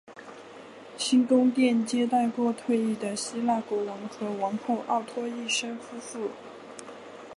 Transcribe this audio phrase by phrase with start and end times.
[0.97, 6.31] 新宫殿接待过退位的希腊国王和王后奥托一世夫妇。